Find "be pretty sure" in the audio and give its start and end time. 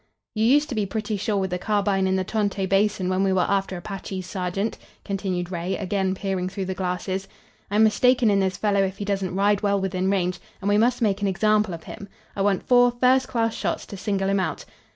0.73-1.37